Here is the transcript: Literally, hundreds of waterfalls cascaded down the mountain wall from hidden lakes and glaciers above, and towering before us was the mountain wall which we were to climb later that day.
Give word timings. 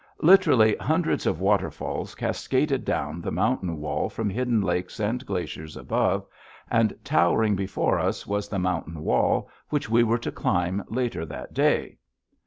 Literally, 0.23 0.75
hundreds 0.77 1.27
of 1.27 1.39
waterfalls 1.39 2.15
cascaded 2.15 2.83
down 2.83 3.21
the 3.21 3.29
mountain 3.31 3.77
wall 3.77 4.09
from 4.09 4.31
hidden 4.31 4.59
lakes 4.59 4.99
and 4.99 5.23
glaciers 5.27 5.77
above, 5.77 6.25
and 6.71 6.97
towering 7.03 7.55
before 7.55 7.99
us 7.99 8.25
was 8.25 8.49
the 8.49 8.57
mountain 8.57 9.01
wall 9.01 9.47
which 9.69 9.91
we 9.91 10.01
were 10.03 10.17
to 10.17 10.31
climb 10.31 10.83
later 10.89 11.23
that 11.27 11.53
day. 11.53 11.99